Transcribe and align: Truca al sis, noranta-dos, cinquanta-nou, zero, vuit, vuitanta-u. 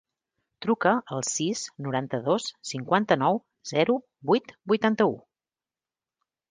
Truca 0.65 0.93
al 1.17 1.21
sis, 1.31 1.61
noranta-dos, 1.87 2.49
cinquanta-nou, 2.71 3.41
zero, 3.75 4.01
vuit, 4.33 4.57
vuitanta-u. 4.73 5.17